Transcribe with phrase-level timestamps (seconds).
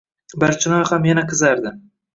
[0.43, 1.79] Barchinoy ham yana qizardi.